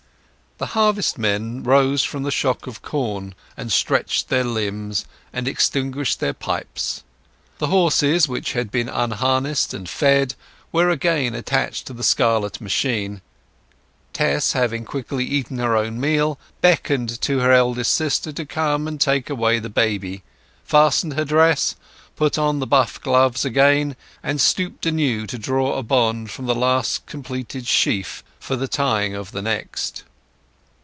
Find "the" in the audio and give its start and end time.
0.57-0.67, 2.21-2.29, 7.57-7.65, 11.93-12.03, 19.57-19.67, 22.59-22.67, 26.45-26.53, 28.55-28.67, 29.31-29.41